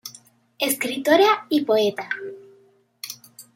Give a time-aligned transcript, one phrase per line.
[0.57, 2.09] Escritora y poeta.